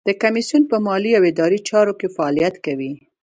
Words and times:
د 0.07 0.09
کمیسیون 0.23 0.63
په 0.71 0.77
مالي 0.85 1.11
او 1.17 1.23
اداري 1.31 1.59
چارو 1.69 1.93
کې 1.99 2.07
فعالیت 2.15 2.55
کوي. 2.65 2.91